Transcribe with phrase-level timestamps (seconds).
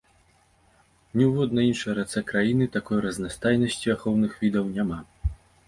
[1.17, 4.99] Ні ў воднай іншай рацэ краіны такой разнастайнасці ахоўных відаў няма.